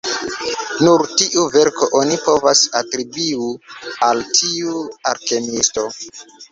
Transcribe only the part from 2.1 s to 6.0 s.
povas atribiu al tiu alkemiisto.